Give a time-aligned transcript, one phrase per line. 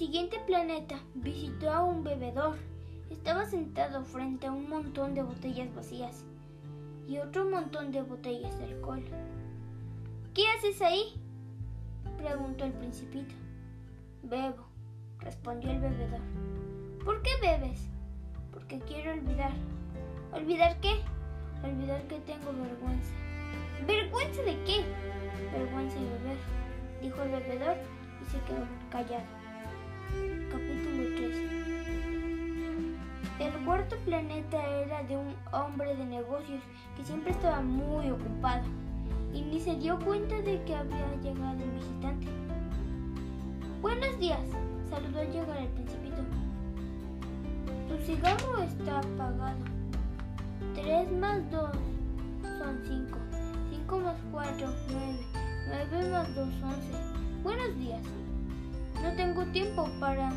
[0.00, 2.56] siguiente planeta visitó a un bebedor.
[3.10, 6.24] Estaba sentado frente a un montón de botellas vacías
[7.06, 9.04] y otro montón de botellas de alcohol.
[10.32, 11.20] ¿Qué haces ahí?
[12.16, 13.34] preguntó el principito.
[14.22, 14.64] Bebo,
[15.18, 16.22] respondió el bebedor.
[17.04, 17.86] ¿Por qué bebes?
[18.54, 19.52] Porque quiero olvidar.
[20.32, 20.94] ¿Olvidar qué?
[21.62, 23.12] Olvidar que tengo vergüenza.
[23.86, 24.82] ¿Vergüenza de qué?
[25.52, 26.38] Vergüenza de beber,
[27.02, 27.76] dijo el bebedor
[28.22, 29.49] y se quedó callado.
[30.50, 31.36] Capítulo 3
[33.38, 36.60] El cuarto planeta era de un hombre de negocios
[36.96, 38.64] que siempre estaba muy ocupado
[39.32, 42.26] y ni se dio cuenta de que había llegado un visitante.
[43.80, 44.40] Buenos días,
[44.88, 46.22] saludó al llegar el principito.
[47.88, 49.58] Tu cigarro está apagado.
[50.74, 51.76] Tres más dos
[52.58, 53.18] son cinco.
[53.70, 55.20] Cinco más cuatro, nueve.
[55.68, 56.92] Nueve más dos, once.
[57.44, 58.02] Buenos días.
[59.02, 60.30] No tengo tiempo para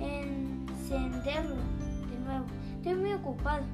[0.00, 1.56] encenderlo
[2.10, 2.46] de nuevo.
[2.76, 3.64] Estoy muy ocupado,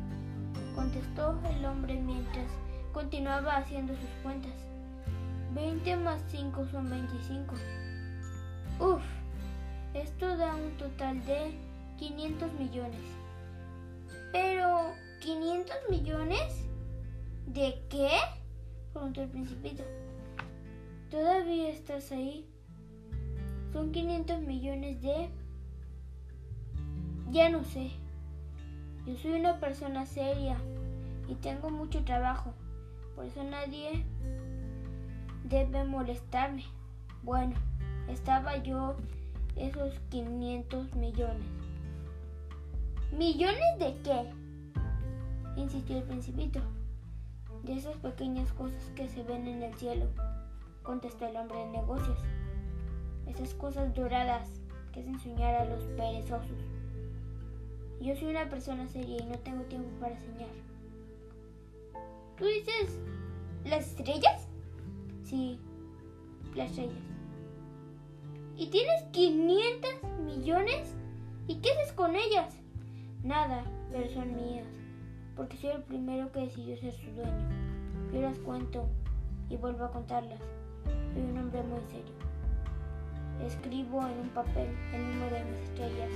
[0.75, 2.47] contestó el hombre mientras
[2.93, 4.53] continuaba haciendo sus cuentas.
[5.55, 7.55] 20 más 5 son 25.
[8.81, 9.03] Uf,
[9.95, 11.53] esto da un total de
[11.99, 13.01] 500 millones.
[14.33, 16.69] Pero, ¿500 millones?
[17.47, 18.11] ¿De qué?
[18.93, 19.83] Preguntó el principito.
[21.11, 22.47] ¿Todavía estás ahí?
[23.89, 25.31] Son 500 millones de...
[27.31, 27.91] Ya no sé.
[29.06, 30.58] Yo soy una persona seria
[31.27, 32.53] y tengo mucho trabajo.
[33.16, 34.05] Por eso nadie
[35.44, 36.64] debe molestarme.
[37.22, 37.55] Bueno,
[38.09, 38.94] estaba yo
[39.56, 41.47] esos 500 millones.
[43.11, 44.31] ¿Millones de qué?
[45.56, 46.61] insistió el principito.
[47.62, 50.09] De esas pequeñas cosas que se ven en el cielo,
[50.83, 52.19] contestó el hombre de negocios.
[53.29, 54.48] Esas cosas doradas
[54.93, 56.59] que hacen soñar a los perezosos.
[58.00, 60.50] Yo soy una persona seria y no tengo tiempo para soñar.
[62.37, 63.00] ¿Tú dices
[63.65, 64.47] las estrellas?
[65.25, 65.59] Sí,
[66.55, 66.94] las estrellas.
[68.56, 69.91] ¿Y tienes 500
[70.25, 70.95] millones?
[71.47, 72.55] ¿Y qué haces con ellas?
[73.22, 74.66] Nada, pero son mías,
[75.37, 77.49] porque soy el primero que decidió ser su dueño.
[78.12, 78.89] Yo las cuento
[79.49, 80.41] y vuelvo a contarlas.
[81.12, 82.28] Soy un hombre muy serio.
[83.44, 86.10] Escribo en un papel el número de mis estrellas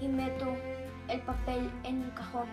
[0.00, 0.46] y meto
[1.08, 2.46] el papel en un cajón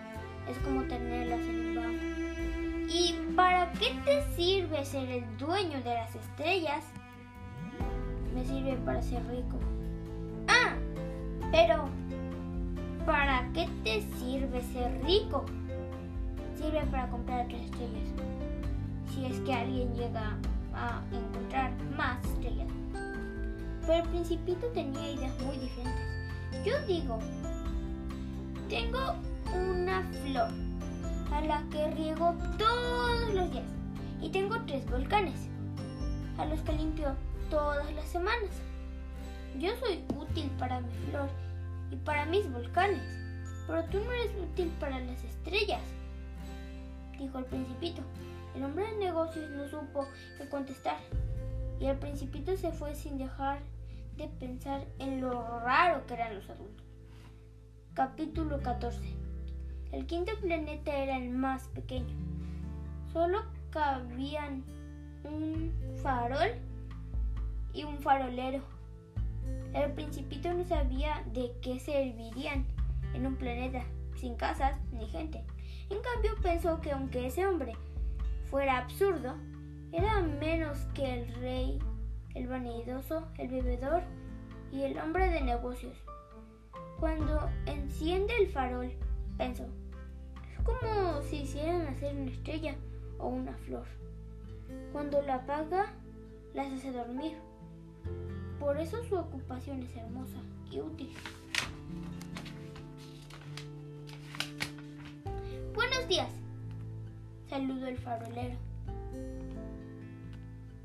[0.49, 2.89] es como tenerlas en un banco.
[2.91, 6.85] ¿Y para qué te sirve ser el dueño de las estrellas?
[8.33, 9.57] Me sirve para ser rico.
[10.47, 10.73] Ah,
[11.51, 11.85] pero
[13.05, 15.45] ¿para qué te sirve ser rico?
[16.55, 18.09] Sirve para comprar otras estrellas.
[19.13, 20.37] Si es que alguien llega
[20.79, 22.67] a encontrar más estrellas.
[23.85, 26.05] Pero el principito tenía ideas muy diferentes.
[26.65, 27.19] Yo digo,
[28.69, 29.15] tengo
[29.53, 30.49] una flor
[31.31, 33.65] a la que riego todos los días
[34.21, 35.49] y tengo tres volcanes
[36.37, 37.15] a los que limpio
[37.49, 38.49] todas las semanas.
[39.59, 41.29] Yo soy útil para mi flor
[41.91, 43.01] y para mis volcanes,
[43.67, 45.81] pero tú no eres útil para las estrellas,
[47.19, 48.01] dijo el principito.
[48.55, 50.07] El hombre de negocios no supo
[50.37, 50.97] qué contestar
[51.79, 53.59] y el principito se fue sin dejar
[54.17, 56.85] de pensar en lo raro que eran los adultos.
[57.93, 59.29] Capítulo 14
[59.91, 62.15] el quinto planeta era el más pequeño.
[63.11, 63.39] Solo
[63.71, 64.63] cabían
[65.23, 66.51] un farol
[67.73, 68.61] y un farolero.
[69.73, 72.67] El principito no sabía de qué servirían
[73.15, 73.83] en un planeta
[74.15, 75.43] sin casas ni gente.
[75.89, 77.73] En cambio pensó que aunque ese hombre
[78.49, 79.35] fuera absurdo,
[79.91, 81.79] era menos que el rey,
[82.35, 84.03] el vanidoso, el bebedor
[84.71, 85.97] y el hombre de negocios.
[86.99, 88.91] Cuando enciende el farol,
[89.37, 89.65] pensó,
[90.63, 92.75] como si hicieran hacer una estrella
[93.17, 93.85] o una flor.
[94.91, 95.93] Cuando la apaga,
[96.53, 97.37] las hace dormir.
[98.59, 100.37] Por eso su ocupación es hermosa
[100.69, 101.15] y útil.
[106.09, 106.31] Días,
[107.47, 108.57] saludó el farolero.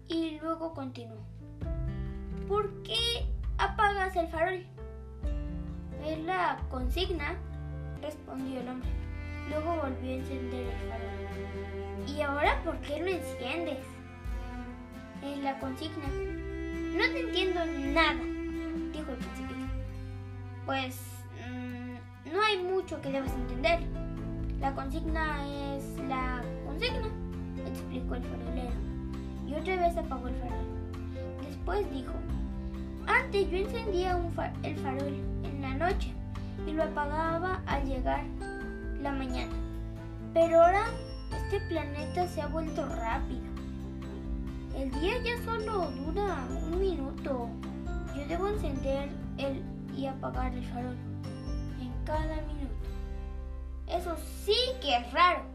[0.07, 1.17] Y luego continuó.
[2.47, 3.27] ¿Por qué
[3.57, 4.67] apagas el farol?
[6.05, 7.37] Es la consigna,
[8.03, 8.91] respondió el hombre.
[9.49, 12.15] Luego volvió a encender el farol.
[12.15, 13.79] ¿Y ahora por qué lo enciendes?
[15.23, 16.07] Es la consigna.
[16.07, 18.21] No te entiendo nada,
[18.93, 19.55] dijo el principito.
[20.67, 21.01] Pues
[21.49, 23.81] mmm, no hay mucho que debas entender.
[24.61, 25.47] La consigna
[25.77, 27.09] es la consigna,
[27.67, 28.73] explicó el farolero.
[29.47, 30.67] Y otra vez apagó el farol.
[31.47, 32.15] Después dijo,
[33.07, 34.19] Antes yo encendía
[34.63, 36.13] el farol en la noche
[36.67, 38.25] y lo apagaba al llegar
[39.03, 39.53] la mañana.
[40.33, 40.85] Pero ahora
[41.37, 43.43] este planeta se ha vuelto rápido.
[44.77, 47.49] El día ya solo dura un minuto.
[48.17, 49.63] Yo debo encender el
[49.97, 50.97] y apagar el farol
[51.81, 52.75] en cada minuto.
[53.89, 55.54] Eso sí que es raro.